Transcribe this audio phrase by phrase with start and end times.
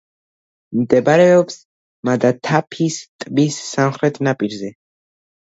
[0.77, 1.59] მდებარეობს
[2.09, 4.73] მადათაფის ტბის სამხრეთ ნაპირზე.